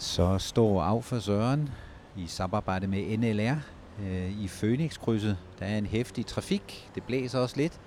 Så 0.00 0.38
står 0.38 0.82
af 0.82 1.04
for 1.04 1.18
Søren 1.18 1.68
i 2.16 2.26
samarbejde 2.26 2.86
med 2.86 3.18
NLR 3.18 3.56
øh, 4.02 4.42
i 4.42 4.48
Fønixkrydset. 4.48 5.36
Der 5.58 5.66
er 5.66 5.78
en 5.78 5.86
hæftig 5.86 6.26
trafik. 6.26 6.90
Det 6.94 7.02
blæser 7.02 7.38
også 7.38 7.56
lidt. 7.56 7.80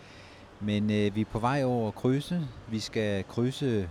Men 0.60 0.84
øh, 0.92 1.16
vi 1.16 1.22
er 1.22 1.26
på 1.32 1.40
vej 1.40 1.64
over 1.64 1.88
at 1.88 1.96
krydse. 1.96 2.48
Vi 2.68 2.80
skal 2.80 3.24
krydse 3.24 3.90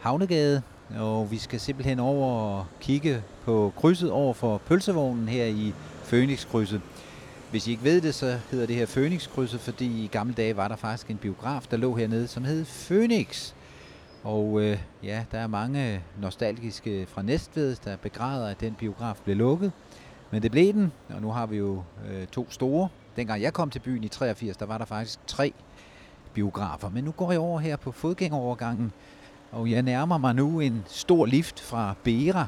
Havnegade, 0.00 0.62
og 0.98 1.30
vi 1.30 1.38
skal 1.38 1.60
simpelthen 1.60 1.98
over 1.98 2.32
og 2.32 2.66
kigge 2.80 3.22
på 3.44 3.72
krydset 3.76 4.10
over 4.10 4.34
for 4.34 4.58
pølsevognen 4.58 5.28
her 5.28 5.44
i 5.44 5.72
Fønixkrydset. 6.02 6.80
Hvis 7.50 7.66
I 7.66 7.70
ikke 7.70 7.84
ved 7.84 8.00
det, 8.00 8.14
så 8.14 8.38
hedder 8.50 8.66
det 8.66 8.76
her 8.76 8.86
Fønixkrydset, 8.86 9.60
fordi 9.60 10.04
i 10.04 10.06
gamle 10.06 10.34
dage 10.34 10.56
var 10.56 10.68
der 10.68 10.76
faktisk 10.76 11.10
en 11.10 11.16
biograf, 11.16 11.62
der 11.70 11.76
lå 11.76 11.94
hernede, 11.96 12.28
som 12.28 12.44
hed 12.44 12.64
Phoenix. 12.64 13.52
Og 14.24 14.60
øh, 14.62 14.78
ja, 15.02 15.24
der 15.32 15.38
er 15.38 15.46
mange 15.46 16.00
nostalgiske 16.20 17.06
fra 17.06 17.22
Næstved, 17.22 17.76
der 17.84 17.96
begræder, 17.96 18.48
at 18.48 18.60
den 18.60 18.74
biograf 18.74 19.16
blev 19.24 19.36
lukket. 19.36 19.72
Men 20.30 20.42
det 20.42 20.50
blev 20.50 20.72
den, 20.72 20.92
og 21.14 21.22
nu 21.22 21.30
har 21.30 21.46
vi 21.46 21.56
jo 21.56 21.82
øh, 22.10 22.26
to 22.26 22.46
store. 22.50 22.88
Dengang 23.16 23.42
jeg 23.42 23.52
kom 23.52 23.70
til 23.70 23.80
byen 23.80 24.04
i 24.04 24.08
83, 24.08 24.56
der 24.56 24.66
var 24.66 24.78
der 24.78 24.84
faktisk 24.84 25.18
tre 25.26 25.52
biografer. 26.32 26.88
Men 26.90 27.04
nu 27.04 27.10
går 27.10 27.32
jeg 27.32 27.40
over 27.40 27.60
her 27.60 27.76
på 27.76 27.92
fodgængerovergangen, 27.92 28.92
og 29.52 29.70
jeg 29.70 29.82
nærmer 29.82 30.18
mig 30.18 30.34
nu 30.34 30.60
en 30.60 30.84
stor 30.86 31.26
lift 31.26 31.60
fra 31.60 31.94
Bera, 32.04 32.46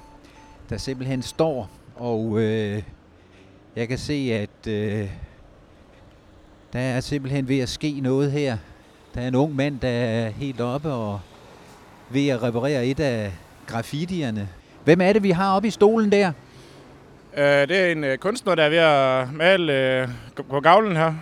der 0.71 0.77
simpelthen 0.77 1.23
står, 1.23 1.71
og 1.97 2.41
øh, 2.41 2.83
jeg 3.77 3.89
kan 3.89 3.99
se, 3.99 4.13
at 4.33 4.67
øh, 4.69 5.11
der 6.73 6.81
er 6.81 7.01
simpelthen 7.01 7.49
ved 7.49 7.59
at 7.59 7.69
ske 7.69 8.01
noget 8.01 8.33
her. 8.33 8.59
Der 9.15 9.21
er 9.21 9.29
en 9.29 9.35
ung 9.35 9.55
mand, 9.55 9.81
der 9.81 9.89
er 9.89 10.29
helt 10.29 10.61
oppe 10.61 10.93
og 10.93 11.21
ved 12.11 12.29
at 12.29 12.43
reparere 12.43 12.87
et 12.87 13.01
af 13.01 13.33
graffitierne. 13.67 14.49
Hvem 14.85 15.01
er 15.01 15.13
det, 15.13 15.23
vi 15.23 15.31
har 15.31 15.57
oppe 15.57 15.69
i 15.69 15.71
stolen 15.71 16.13
der? 16.13 16.33
Uh, 17.33 17.43
det 17.43 17.71
er 17.71 17.93
en 17.93 18.05
uh, 18.05 18.15
kunstner, 18.15 18.55
der 18.55 18.63
er 18.63 18.69
ved 18.69 18.79
at 18.79 19.35
male 19.35 20.09
på 20.51 20.61
gavlen 20.61 20.97
her. 20.97 21.15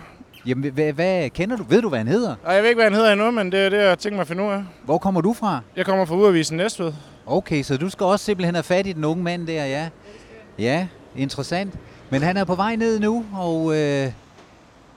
Jamen, 0.45 0.71
hvad, 0.71 0.93
hvad 0.93 1.29
kender 1.29 1.57
du? 1.57 1.63
Ved 1.63 1.81
du, 1.81 1.89
hvad 1.89 1.99
han 1.99 2.07
hedder? 2.07 2.35
Og 2.43 2.53
jeg 2.53 2.61
ved 2.61 2.69
ikke, 2.69 2.77
hvad 2.77 2.85
han 2.85 2.93
hedder 2.93 3.11
endnu, 3.13 3.31
men 3.31 3.51
det 3.51 3.59
er 3.59 3.69
det, 3.69 3.77
jeg 3.77 3.99
tænker 3.99 4.15
mig 4.15 4.21
at 4.21 4.27
finde 4.27 4.43
ud 4.43 4.51
af. 4.51 4.63
Hvor 4.83 4.97
kommer 4.97 5.21
du 5.21 5.33
fra? 5.33 5.59
Jeg 5.75 5.85
kommer 5.85 6.05
fra 6.05 6.15
Udavisen 6.15 6.57
Næstved. 6.57 6.93
Okay, 7.25 7.63
så 7.63 7.77
du 7.77 7.89
skal 7.89 8.05
også 8.05 8.25
simpelthen 8.25 8.55
have 8.55 8.63
fat 8.63 8.87
i 8.87 8.93
den 8.93 9.05
unge 9.05 9.23
mand 9.23 9.47
der, 9.47 9.65
ja? 9.65 9.89
Ja, 10.59 10.87
interessant. 11.15 11.73
Men 12.09 12.21
han 12.21 12.37
er 12.37 12.43
på 12.43 12.55
vej 12.55 12.75
ned 12.75 12.99
nu, 12.99 13.25
og 13.33 13.75
øh, 13.75 14.11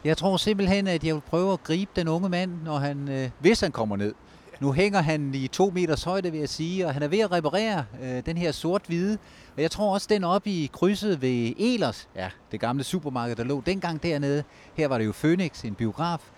jeg 0.04 0.16
tror 0.16 0.36
simpelthen, 0.36 0.86
at 0.86 1.04
jeg 1.04 1.14
vil 1.14 1.20
prøve 1.30 1.52
at 1.52 1.62
gribe 1.62 1.91
den 1.96 2.08
unge 2.08 2.28
mand, 2.28 2.50
når 2.64 2.78
han, 2.78 3.08
øh, 3.08 3.28
hvis 3.38 3.60
han 3.60 3.72
kommer 3.72 3.96
ned. 3.96 4.14
Nu 4.60 4.72
hænger 4.72 5.02
han 5.02 5.34
i 5.34 5.46
to 5.46 5.70
meters 5.74 6.04
højde, 6.04 6.30
vil 6.30 6.40
jeg 6.40 6.48
sige, 6.48 6.86
og 6.86 6.92
han 6.94 7.02
er 7.02 7.08
ved 7.08 7.18
at 7.18 7.32
reparere 7.32 7.84
øh, 8.02 8.26
den 8.26 8.36
her 8.36 8.52
sort-hvide. 8.52 9.18
Og 9.56 9.62
jeg 9.62 9.70
tror 9.70 9.94
også, 9.94 10.06
den 10.10 10.24
oppe 10.24 10.50
i 10.50 10.70
krydset 10.72 11.22
ved 11.22 11.52
Elers, 11.58 12.08
ja, 12.16 12.30
det 12.52 12.60
gamle 12.60 12.84
supermarked, 12.84 13.36
der 13.36 13.44
lå 13.44 13.62
dengang 13.66 14.02
dernede. 14.02 14.44
Her 14.74 14.88
var 14.88 14.98
det 14.98 15.06
jo 15.06 15.12
Phoenix, 15.12 15.64
en 15.64 15.74
biograf. 15.74 16.30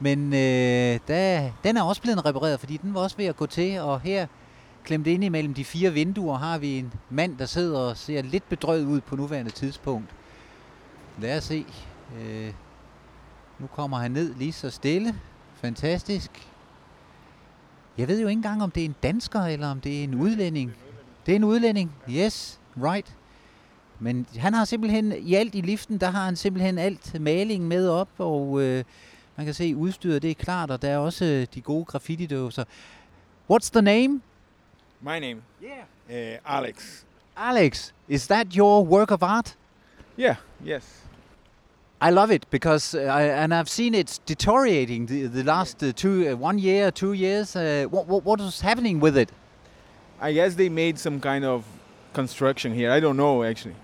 Men 0.00 0.32
øh, 0.32 0.98
der, 1.08 1.50
den 1.64 1.76
er 1.76 1.82
også 1.82 2.02
blevet 2.02 2.26
repareret, 2.26 2.60
fordi 2.60 2.76
den 2.76 2.94
var 2.94 3.00
også 3.00 3.16
ved 3.16 3.24
at 3.24 3.36
gå 3.36 3.46
til, 3.46 3.80
og 3.80 4.00
her 4.00 4.26
klemt 4.84 5.06
ind 5.06 5.24
imellem 5.24 5.54
de 5.54 5.64
fire 5.64 5.92
vinduer 5.92 6.38
har 6.38 6.58
vi 6.58 6.78
en 6.78 6.92
mand, 7.10 7.38
der 7.38 7.46
sidder 7.46 7.78
og 7.78 7.96
ser 7.96 8.22
lidt 8.22 8.48
bedrøvet 8.48 8.84
ud 8.84 9.00
på 9.00 9.16
nuværende 9.16 9.50
tidspunkt. 9.50 10.10
Lad 11.20 11.38
os 11.38 11.44
se. 11.44 11.64
Øh, 12.20 12.52
nu 13.58 13.66
kommer 13.66 13.96
han 13.96 14.10
ned 14.10 14.34
lige 14.34 14.52
så 14.52 14.70
stille. 14.70 15.14
Fantastisk. 15.54 16.48
Jeg 17.98 18.08
ved 18.08 18.20
jo 18.20 18.28
ikke 18.28 18.38
engang, 18.38 18.62
om 18.62 18.70
det 18.70 18.80
er 18.80 18.84
en 18.84 18.96
dansker, 19.02 19.40
eller 19.40 19.70
om 19.70 19.80
det 19.80 20.00
er 20.00 20.04
en 20.04 20.14
udlænding. 20.14 20.76
Det 21.26 21.32
er 21.32 21.36
en 21.36 21.44
udlænding. 21.44 21.92
Yes, 22.10 22.60
right. 22.82 23.16
Men 24.00 24.26
han 24.36 24.54
har 24.54 24.64
simpelthen, 24.64 25.12
i 25.12 25.34
alt 25.34 25.54
i 25.54 25.60
liften, 25.60 25.98
der 25.98 26.10
har 26.10 26.24
han 26.24 26.36
simpelthen 26.36 26.78
alt 26.78 27.20
maling 27.20 27.68
med 27.68 27.88
op, 27.88 28.08
og 28.18 28.62
øh, 28.62 28.84
man 29.36 29.46
kan 29.46 29.54
se 29.54 29.76
udstyret, 29.76 30.22
det 30.22 30.30
er 30.30 30.34
klart, 30.34 30.70
og 30.70 30.82
der 30.82 30.88
er 30.88 30.98
også 30.98 31.24
øh, 31.24 31.46
de 31.54 31.60
gode 31.60 31.84
graffiti-dåser. 31.84 32.64
What's 33.52 33.70
the 33.72 33.82
name? 33.82 34.20
My 35.00 35.18
name? 35.18 35.42
Yeah. 35.62 36.36
Uh, 36.38 36.56
Alex. 36.56 37.04
Alex, 37.36 37.92
is 38.08 38.26
that 38.26 38.46
your 38.54 38.84
work 38.84 39.10
of 39.10 39.22
art? 39.22 39.56
Yeah, 40.18 40.36
yes. 40.66 41.05
I 42.00 42.10
love 42.10 42.30
it 42.30 42.44
because 42.50 42.94
uh, 42.94 42.98
I, 42.98 43.22
and 43.22 43.54
I've 43.54 43.70
seen 43.70 43.94
it 43.94 44.20
deteriorating 44.26 45.06
the, 45.06 45.26
the 45.26 45.42
last 45.42 45.82
uh, 45.82 45.92
two, 45.92 46.28
uh, 46.28 46.36
one 46.36 46.58
year, 46.58 46.90
two 46.90 47.14
years. 47.14 47.56
Uh, 47.56 47.86
what, 47.90 48.06
what 48.06 48.24
what 48.24 48.38
was 48.38 48.60
happening 48.60 49.00
with 49.00 49.16
it? 49.16 49.30
I 50.20 50.32
guess 50.34 50.54
they 50.54 50.68
made 50.68 50.98
some 50.98 51.20
kind 51.20 51.44
of 51.44 51.64
construction 52.12 52.74
here. 52.74 52.90
I 52.90 53.00
don't 53.00 53.16
know 53.16 53.44
actually. 53.44 53.76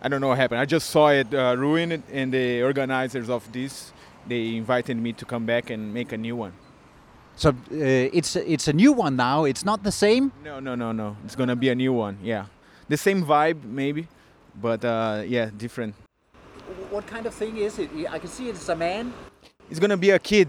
I 0.00 0.08
don't 0.08 0.20
know 0.20 0.28
what 0.28 0.38
happened. 0.38 0.60
I 0.60 0.66
just 0.66 0.90
saw 0.90 1.08
it 1.08 1.32
uh, 1.34 1.56
ruined, 1.56 2.02
and 2.12 2.32
the 2.32 2.62
organizers 2.62 3.28
of 3.28 3.50
this 3.52 3.92
they 4.28 4.56
invited 4.56 4.96
me 4.96 5.12
to 5.12 5.24
come 5.24 5.44
back 5.44 5.70
and 5.70 5.92
make 5.92 6.12
a 6.12 6.16
new 6.16 6.36
one. 6.36 6.52
So 7.34 7.50
uh, 7.50 7.54
it's 7.70 8.36
it's 8.36 8.68
a 8.68 8.72
new 8.72 8.92
one 8.92 9.16
now. 9.16 9.44
It's 9.46 9.64
not 9.64 9.82
the 9.82 9.92
same. 9.92 10.30
No, 10.44 10.60
no, 10.60 10.76
no, 10.76 10.92
no. 10.92 11.16
It's 11.24 11.34
gonna 11.34 11.56
be 11.56 11.70
a 11.70 11.74
new 11.74 11.92
one. 11.92 12.18
Yeah, 12.22 12.46
the 12.88 12.96
same 12.96 13.24
vibe 13.24 13.64
maybe, 13.64 14.06
but 14.60 14.84
uh, 14.84 15.24
yeah, 15.26 15.50
different. 15.56 15.96
What 16.92 17.06
kind 17.06 17.24
of 17.24 17.32
thing 17.32 17.56
is 17.56 17.78
it? 17.78 17.88
I 18.10 18.18
can 18.18 18.28
see 18.28 18.50
it's 18.50 18.68
a 18.68 18.76
man. 18.76 19.14
It's 19.70 19.80
gonna 19.80 19.96
be 19.96 20.10
a 20.10 20.18
kid, 20.18 20.48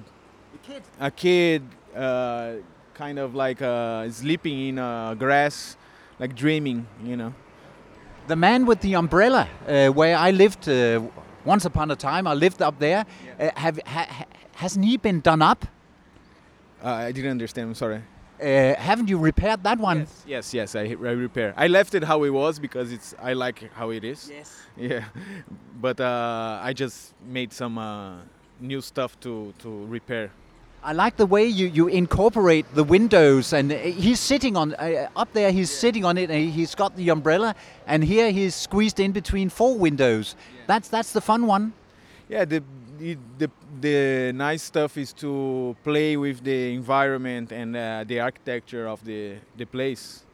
A 0.54 0.58
kid. 0.68 0.84
a 1.00 1.10
kid, 1.10 1.62
uh, 1.96 2.56
kind 2.94 3.18
of 3.18 3.34
like 3.34 3.62
uh, 3.62 4.10
sleeping 4.12 4.68
in 4.68 4.78
uh, 4.78 5.14
grass, 5.14 5.78
like 6.20 6.36
dreaming, 6.36 6.86
you 7.02 7.16
know. 7.16 7.34
The 8.28 8.36
man 8.36 8.66
with 8.66 8.82
the 8.82 8.96
umbrella, 8.96 9.48
uh, 9.66 9.88
where 9.88 10.18
I 10.18 10.32
lived 10.32 10.68
uh, 10.68 11.02
once 11.46 11.64
upon 11.64 11.92
a 11.92 11.96
time. 11.96 12.28
I 12.28 12.34
lived 12.34 12.62
up 12.62 12.78
there. 12.78 13.06
Uh, 13.40 13.50
have 13.56 13.80
ha, 13.86 14.06
ha- 14.10 14.26
hasn't 14.56 14.84
he 14.84 14.98
been 14.98 15.22
done 15.22 15.42
up? 15.42 15.66
Uh, 16.84 16.90
I 17.08 17.14
didn't 17.14 17.32
understand. 17.32 17.70
I'm 17.70 17.76
sorry. 17.76 18.02
Uh, 18.42 18.76
haven't 18.76 19.08
you 19.10 19.18
repaired 19.18 19.64
that 19.64 19.80
one? 19.80 20.08
Yes, 20.26 20.54
yes, 20.54 20.76
I, 20.76 20.82
I 20.82 21.12
repair. 21.12 21.54
I 21.56 21.68
left 21.68 21.94
it 21.96 22.04
how 22.04 22.24
it 22.24 22.30
was 22.32 22.60
because 22.60 22.92
it's 22.92 23.16
I 23.22 23.34
like 23.34 23.72
how 23.74 23.92
it 23.92 24.04
is. 24.04 24.30
Yes. 24.30 24.60
Yeah, 24.76 25.04
but 25.80 26.00
uh, 26.00 26.60
I 26.64 26.74
just 26.74 27.14
made 27.28 27.54
some 27.54 27.78
uh, 27.78 28.16
new 28.60 28.82
stuff 28.82 29.20
to 29.20 29.54
to 29.60 29.86
repair. 29.86 30.32
I 30.86 30.92
like 30.92 31.16
the 31.16 31.26
way 31.26 31.46
you, 31.46 31.68
you 31.68 31.88
incorporate 31.88 32.66
the 32.76 32.84
windows, 32.84 33.54
and 33.54 33.72
uh, 33.72 33.78
he's 33.78 34.20
sitting 34.20 34.58
on 34.58 34.74
uh, 34.74 35.08
up 35.16 35.32
there. 35.32 35.52
He's 35.52 35.72
sitting 35.72 36.04
on 36.04 36.18
it, 36.18 36.30
and 36.30 36.52
he's 36.52 36.76
got 36.76 36.96
the 36.98 37.10
umbrella, 37.10 37.56
and 37.88 38.04
here 38.04 38.32
he's 38.32 38.56
squeezed 38.56 39.00
in 39.00 39.12
between 39.14 39.50
four 39.50 39.78
windows. 39.78 40.36
That's 40.68 40.90
that's 40.90 41.14
the 41.14 41.22
fun 41.22 41.46
one. 41.48 41.74
Yeah, 42.28 42.46
the, 42.46 42.64
the 43.04 43.18
the 43.38 43.50
the 43.82 44.32
nice 44.34 44.64
stuff 44.64 44.98
is 44.98 45.14
to 45.14 45.76
play 45.84 46.18
with 46.18 46.44
the 46.44 46.74
environment 46.74 47.52
and 47.52 47.76
uh, 47.76 48.04
the 48.08 48.20
architecture 48.20 48.88
of 48.88 49.04
the 49.04 49.36
the 49.58 49.66
place. 49.66 50.26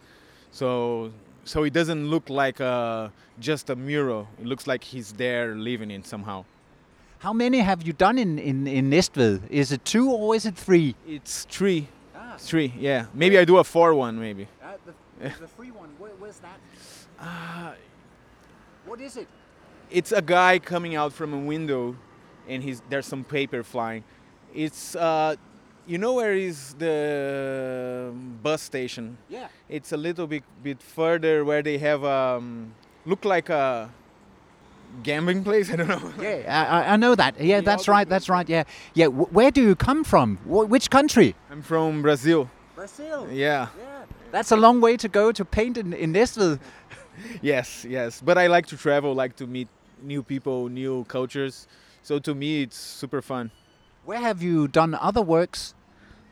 So 0.51 1.11
so 1.45 1.63
it 1.65 1.73
doesn't 1.73 2.09
look 2.09 2.29
like 2.29 2.61
uh, 2.61 3.09
just 3.39 3.69
a 3.69 3.75
mural. 3.75 4.27
It 4.41 4.45
looks 4.45 4.67
like 4.67 4.83
he's 4.83 5.11
there 5.13 5.55
living 5.55 5.91
in 5.91 6.03
somehow. 6.03 6.43
How 7.19 7.33
many 7.33 7.59
have 7.59 7.81
you 7.87 7.93
done 7.93 8.17
in 8.21 8.39
in, 8.39 8.67
in 8.67 8.89
Næstved? 8.89 9.41
Is 9.49 9.71
it 9.71 9.83
two 9.83 10.09
or 10.11 10.35
is 10.35 10.45
it 10.45 10.55
three? 10.55 10.93
It's 11.07 11.45
three, 11.49 11.87
three. 12.37 12.73
Yeah, 12.79 13.05
maybe 13.13 13.37
I 13.37 13.45
do 13.45 13.57
a 13.57 13.63
four 13.63 13.93
one 13.93 14.19
maybe. 14.19 14.47
the, 14.85 14.93
the 15.41 15.47
free 15.47 15.71
one. 15.81 15.89
Where, 15.99 16.11
where's 16.19 16.39
that? 16.39 16.59
Uh, 17.19 17.73
What 18.85 19.01
is 19.01 19.17
it? 19.17 19.27
it's 19.91 20.11
a 20.11 20.21
guy 20.21 20.59
coming 20.59 20.95
out 20.95 21.11
from 21.13 21.33
a 21.33 21.37
window 21.49 21.95
and 22.49 22.63
he's 22.63 22.81
there's 22.89 23.05
some 23.05 23.23
paper 23.23 23.63
flying 23.63 24.03
it's 24.53 24.95
uh 24.95 25.35
you 25.87 25.97
know 25.97 26.13
where 26.13 26.33
is 26.33 26.73
the 26.79 28.11
bus 28.43 28.61
station 28.61 29.17
Yeah. 29.29 29.47
it's 29.69 29.91
a 29.91 29.97
little 29.97 30.27
bit 30.27 30.43
bit 30.63 30.81
further 30.81 31.43
where 31.45 31.61
they 31.63 31.77
have 31.77 32.03
um 32.03 32.73
look 33.05 33.25
like 33.25 33.49
a 33.49 33.89
gambling 35.03 35.43
place 35.43 35.69
i 35.73 35.75
don't 35.75 35.87
know 35.87 36.01
Yeah, 36.21 36.43
I, 36.87 36.93
I- 36.93 36.97
know 36.97 37.15
that. 37.15 37.39
Yeah, 37.39 37.61
that's 37.61 37.87
right. 37.87 38.07
That's 38.09 38.27
right. 38.29 38.47
Yeah, 38.49 38.63
yeah. 38.95 39.07
Where 39.07 39.51
do 39.51 39.61
you 39.61 39.75
come 39.75 40.03
from? 40.03 40.37
Which 40.45 40.89
country? 40.89 41.35
i'm 41.51 41.61
from 41.61 42.01
brazil 42.01 42.49
Brazil. 42.75 43.27
yeah 43.31 43.67
yeah. 43.77 44.03
That's 44.31 44.51
a 44.51 44.57
long 44.65 44.81
way 44.81 44.97
to 44.97 45.07
go 45.07 45.31
to 45.31 45.43
paint 45.45 45.77
in, 45.77 45.93
in 45.93 46.13
Næstved. 46.13 46.59
yes 47.41 47.85
yes 47.89 48.21
but 48.25 48.37
i 48.37 48.47
like 48.47 48.65
to 48.67 48.77
travel 48.77 49.13
like 49.13 49.35
to 49.35 49.45
meet 49.47 49.67
new 50.01 50.23
people 50.23 50.69
new 50.69 51.03
cultures 51.07 51.67
so 52.03 52.19
to 52.19 52.33
me 52.35 52.63
it's 52.63 52.77
super 52.77 53.21
fun 53.21 53.51
Where 54.05 54.19
have 54.19 54.41
you 54.41 54.67
done 54.67 54.95
other 54.95 55.21
works? 55.21 55.73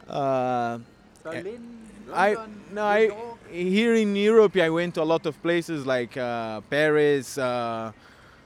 uh 0.07 0.79
Berlin, 1.23 1.77
I 2.13 2.37
no, 2.71 2.83
I 2.83 3.11
here 3.51 3.93
in 3.95 4.15
Europe 4.15 4.55
I 4.55 4.69
went 4.69 4.95
to 4.95 5.01
a 5.01 5.09
lot 5.13 5.25
of 5.25 5.41
places 5.41 5.85
like 5.85 6.15
uh, 6.15 6.61
Paris, 6.69 7.37
uh, 7.37 7.91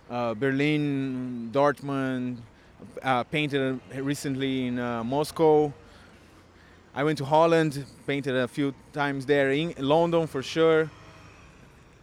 uh, 0.10 0.34
Berlin, 0.34 1.50
Dortmund. 1.54 2.38
Uh, 3.04 3.24
painted 3.24 3.80
recently 3.96 4.66
in 4.66 4.80
uh, 4.80 5.04
Moscow. 5.04 5.72
I 6.96 7.04
went 7.04 7.20
to 7.20 7.26
Holland, 7.26 7.86
painted 8.08 8.36
a 8.36 8.48
few 8.48 8.74
times 8.92 9.26
there. 9.28 9.52
In 9.52 9.76
London 9.78 10.26
for 10.26 10.42
sure. 10.42 10.90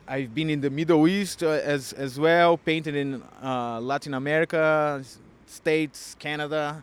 I've 0.08 0.34
been 0.34 0.48
in 0.48 0.60
the 0.62 0.70
Middle 0.70 1.06
East 1.06 1.42
uh, 1.42 1.48
as 1.48 1.92
as 1.92 2.18
well, 2.18 2.56
painted 2.56 2.96
in 2.96 3.22
uh, 3.42 3.78
Latin 3.80 4.14
America, 4.14 5.02
States, 5.46 6.16
Canada, 6.18 6.82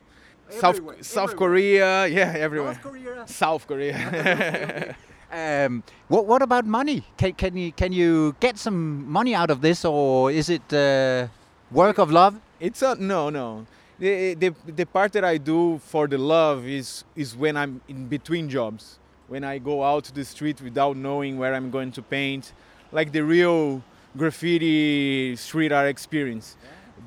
South 0.50 0.76
Everywhere, 0.76 0.96
South 1.02 1.34
everywhere. 1.34 1.38
Korea, 1.38 2.08
yeah, 2.08 2.34
everywhere. 2.38 2.80
Korea. 2.82 3.28
South 3.28 3.68
Korea. 3.68 4.96
Um, 5.32 5.84
what 6.08 6.28
what 6.28 6.42
about 6.42 6.66
money? 6.66 7.04
Can 7.18 7.34
can 7.34 7.58
you 7.58 7.72
can 7.72 7.92
you 7.92 8.36
get 8.40 8.58
some 8.58 9.10
money 9.12 9.36
out 9.36 9.50
of 9.50 9.60
this, 9.60 9.84
or 9.84 10.32
is 10.32 10.50
it 10.50 10.72
uh, 10.72 11.28
work 11.72 11.98
of 11.98 12.12
love? 12.12 12.40
It's 12.60 12.82
a 12.82 12.96
no, 12.96 13.30
no. 13.30 13.66
The, 14.00 14.36
the 14.36 14.54
the 14.66 14.86
part 14.86 15.12
that 15.14 15.26
I 15.26 15.38
do 15.38 15.80
for 15.80 16.08
the 16.08 16.18
love 16.18 16.68
is 16.68 17.04
is 17.16 17.36
when 17.36 17.58
I'm 17.58 17.82
in 17.88 18.08
between 18.08 18.50
jobs. 18.50 19.00
When 19.28 19.44
I 19.44 19.58
go 19.58 19.84
out 19.84 20.04
to 20.06 20.14
the 20.14 20.24
street 20.24 20.62
without 20.62 20.96
knowing 20.96 21.40
where 21.40 21.56
I'm 21.56 21.72
going 21.72 21.92
to 21.94 22.02
paint, 22.04 22.54
like 22.92 23.12
the 23.12 23.24
real 23.24 23.84
graffiti 24.18 25.36
street 25.36 25.72
art 25.72 25.88
experience. 25.88 26.58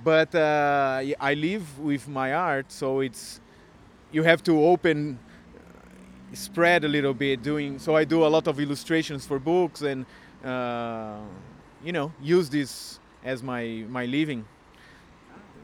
But 0.05 0.35
uh, 0.35 1.03
I 1.21 1.35
live 1.35 1.79
with 1.79 2.09
my 2.09 2.35
art, 2.35 2.71
so 2.71 3.01
it's 3.01 3.41
you 4.13 4.23
have 4.23 4.43
to 4.45 4.65
open, 4.65 5.19
spread 6.33 6.85
a 6.85 6.89
little 6.89 7.15
bit. 7.15 7.43
Doing 7.43 7.79
so, 7.79 7.97
I 7.97 8.05
do 8.05 8.25
a 8.25 8.29
lot 8.29 8.47
of 8.47 8.61
illustrations 8.61 9.27
for 9.27 9.39
books, 9.39 9.83
and 9.83 10.07
uh, 10.45 11.19
you 11.85 11.93
know, 11.93 12.13
use 12.23 12.49
this 12.49 13.01
as 13.25 13.43
my 13.43 13.85
my 13.89 14.07
living. 14.07 14.45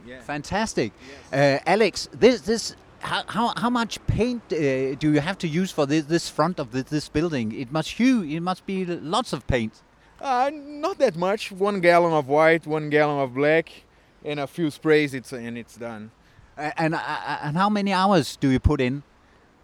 Yeah. 0.06 0.20
Fantastic, 0.20 0.93
uh, 1.32 1.58
Alex. 1.67 2.08
This 2.12 2.40
this 2.40 2.76
how, 3.05 3.22
how, 3.26 3.52
how 3.56 3.70
much 3.70 4.05
paint 4.06 4.43
uh, 4.50 4.94
do 4.94 5.12
you 5.12 5.20
have 5.20 5.37
to 5.38 5.49
use 5.49 5.70
for 5.70 5.84
this, 5.87 6.06
this 6.06 6.28
front 6.28 6.58
of 6.58 6.72
this, 6.72 6.84
this 6.84 7.08
building? 7.08 7.52
It 7.52 7.70
must 7.70 7.90
huge. 7.90 8.32
It 8.32 8.40
must 8.40 8.64
be 8.64 8.87
lots 8.87 9.32
of 9.32 9.46
paint. 9.46 9.82
Uh, 10.25 10.50
not 10.55 10.97
that 10.99 11.17
much. 11.17 11.53
One 11.53 11.81
gallon 11.81 12.15
of 12.15 12.29
white, 12.29 12.67
one 12.67 12.88
gallon 12.88 13.21
of 13.21 13.35
black, 13.35 13.71
and 14.25 14.41
a 14.41 14.47
few 14.47 14.71
sprays. 14.71 15.12
It's 15.12 15.32
and 15.32 15.59
it's 15.59 15.76
done. 15.76 16.11
Uh, 16.56 16.71
and 16.79 16.94
uh, 16.94 17.38
and 17.43 17.56
how 17.59 17.69
many 17.69 17.93
hours 17.93 18.37
do 18.37 18.49
you 18.49 18.59
put 18.59 18.81
in? 18.81 19.03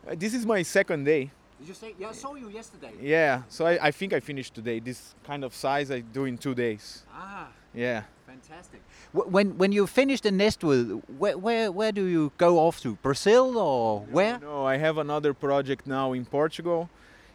Uh, 0.06 0.14
this 0.18 0.34
is 0.34 0.44
my 0.44 0.60
second 0.62 1.04
day. 1.04 1.30
Did 1.58 1.68
you 1.68 1.74
say? 1.74 1.94
Yeah, 1.98 2.10
I 2.10 2.12
saw 2.12 2.34
you 2.34 2.50
yesterday. 2.50 2.92
Yeah, 3.00 3.42
so 3.48 3.64
I, 3.64 3.86
I 3.86 3.90
think 3.90 4.12
I 4.12 4.20
finished 4.20 4.54
today. 4.54 4.80
This 4.80 5.14
kind 5.24 5.44
of 5.44 5.54
size 5.54 5.90
I 5.90 6.00
do 6.00 6.26
in 6.26 6.36
two 6.36 6.54
days. 6.54 7.04
Ah, 7.14 7.48
Yeah. 7.74 8.02
fantastic. 8.26 8.80
When 9.12 9.56
when 9.56 9.72
you 9.72 9.86
finish 9.86 10.20
the 10.20 10.30
nest 10.30 10.62
with, 10.62 11.02
where 11.18 11.38
where 11.38 11.72
where 11.72 11.92
do 11.92 12.04
you 12.04 12.32
go 12.36 12.58
off 12.58 12.80
to? 12.82 12.96
Brazil 13.02 13.56
or 13.56 14.00
where? 14.12 14.38
No, 14.40 14.66
I 14.66 14.76
have 14.76 14.98
another 14.98 15.32
project 15.32 15.86
now 15.86 16.12
in 16.12 16.24
Portugal, 16.26 16.88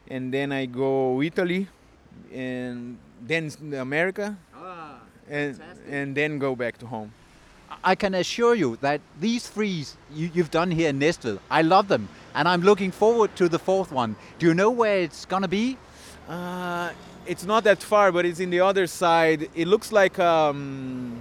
and 0.07 0.31
then 0.33 0.51
I 0.51 0.67
go 0.67 1.21
Italy, 1.21 1.67
and 2.31 2.97
then 3.21 3.51
America, 3.77 4.35
Ah. 4.55 4.99
and 5.29 5.57
Fantastic. 5.57 5.85
and 5.89 6.15
then 6.15 6.39
go 6.39 6.55
back 6.55 6.77
to 6.79 6.87
home. 6.87 7.11
I 7.83 7.95
can 7.95 8.13
assure 8.15 8.55
you 8.55 8.77
that 8.81 9.01
these 9.19 9.47
three 9.47 9.85
you, 10.13 10.29
you've 10.33 10.51
done 10.51 10.71
here 10.71 10.89
in 10.89 10.99
Næstved, 10.99 11.39
I 11.49 11.61
love 11.61 11.87
them, 11.87 12.07
and 12.33 12.47
I'm 12.47 12.61
looking 12.61 12.91
forward 12.91 13.35
to 13.35 13.49
the 13.49 13.59
fourth 13.59 13.91
one. 13.91 14.15
Do 14.39 14.45
you 14.47 14.53
know 14.53 14.69
where 14.71 14.99
it's 14.99 15.25
gonna 15.25 15.47
be? 15.47 15.77
Uh, 16.29 16.91
it's 17.25 17.43
not 17.45 17.63
that 17.63 17.81
far, 17.83 18.11
but 18.11 18.25
it's 18.25 18.39
in 18.39 18.49
the 18.51 18.61
other 18.61 18.87
side. 18.87 19.49
It 19.55 19.67
looks 19.67 19.91
like 19.91 20.17
um, 20.19 21.13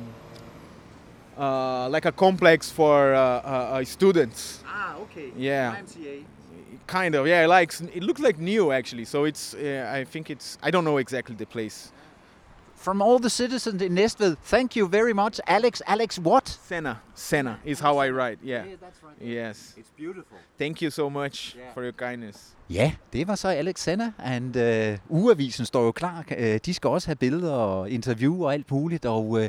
uh, 1.39 1.89
like 1.89 2.05
a 2.05 2.13
complex 2.13 2.71
for 2.71 3.15
uh, 3.15 3.19
uh, 3.19 3.79
uh, 3.81 3.85
students. 3.85 4.63
Ah, 4.67 4.97
okay. 4.99 5.33
Yeah. 5.37 5.77
YMCA. 5.77 6.25
Kind 6.87 7.15
of, 7.15 7.27
yeah. 7.27 7.47
Like 7.47 7.73
it 7.95 8.03
looks 8.03 8.21
like 8.21 8.39
new 8.39 8.73
actually. 8.73 9.05
So 9.05 9.25
it's. 9.25 9.55
Uh, 9.55 10.01
I 10.01 10.05
think 10.05 10.31
it's. 10.31 10.59
I 10.63 10.71
don't 10.71 10.85
know 10.85 10.99
exactly 10.99 11.35
the 11.37 11.47
place. 11.47 11.91
From 12.77 13.01
all 13.01 13.19
the 13.19 13.31
citizens 13.31 13.81
in 13.83 13.95
Næstved, 13.95 14.37
thank 14.43 14.77
you 14.77 14.87
very 14.89 15.15
much, 15.15 15.41
Alex. 15.47 15.83
Alex, 15.87 16.19
what? 16.19 16.59
Senna, 16.69 16.97
Senna 17.15 17.59
is 17.65 17.81
how 17.81 17.97
I 17.97 18.11
write. 18.11 18.39
Yeah. 18.45 18.63
that's 18.81 19.03
right. 19.03 19.17
Yes. 19.37 19.75
It's 19.79 19.91
beautiful. 19.97 20.37
Thank 20.59 20.83
you 20.83 20.91
so 20.91 21.09
much 21.09 21.55
Yeah. 21.57 21.73
for 21.75 21.83
your 21.83 21.93
kindness. 21.93 22.55
Ja, 22.71 22.93
det 23.13 23.29
var 23.29 23.35
så 23.35 23.49
Alex 23.49 23.81
Senna, 23.81 24.13
and 24.19 24.57
uh, 24.57 24.99
Ugeavisen 25.19 25.67
står 25.67 25.85
jo 25.85 25.93
klar. 25.93 26.25
Uh, 26.39 26.57
de 26.67 26.75
skal 26.75 26.91
også 26.91 27.09
have 27.09 27.17
billeder 27.17 27.53
og 27.53 27.91
interview 27.91 28.45
og 28.45 28.53
alt 28.53 28.71
muligt, 28.71 29.05
og, 29.07 29.29
uh, 29.29 29.47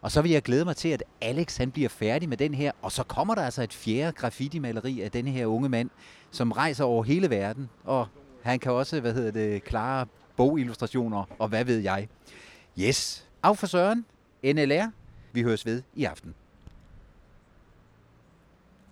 og 0.00 0.12
så 0.12 0.22
vil 0.22 0.30
jeg 0.30 0.42
glæde 0.42 0.64
mig 0.64 0.76
til, 0.76 0.88
at 0.88 1.02
Alex 1.20 1.56
han 1.56 1.70
bliver 1.70 1.88
færdig 1.88 2.28
med 2.28 2.36
den 2.36 2.54
her, 2.54 2.72
og 2.82 2.92
så 2.92 3.02
kommer 3.02 3.34
der 3.34 3.42
altså 3.42 3.62
et 3.62 3.72
fjerde 3.72 4.12
graffiti-maleri 4.12 5.00
af 5.00 5.10
denne 5.10 5.30
her 5.30 5.46
unge 5.46 5.68
mand, 5.68 5.90
som 6.30 6.52
rejser 6.52 6.84
over 6.84 7.04
hele 7.04 7.30
verden, 7.30 7.70
og 7.84 8.06
han 8.42 8.58
kan 8.58 8.72
også, 8.72 9.00
hvad 9.00 9.14
hedder 9.14 9.30
det, 9.30 9.64
klare 9.64 10.06
bogillustrationer, 10.36 11.24
og 11.38 11.48
hvad 11.48 11.64
ved 11.64 11.78
jeg. 11.78 12.08
Yes, 12.78 13.28
af 13.42 13.58
for 13.58 13.66
Søren, 13.66 14.04
NLR, 14.44 14.90
vi 15.32 15.42
høres 15.42 15.66
ved 15.66 15.82
i 15.94 16.04
aften. 16.04 16.34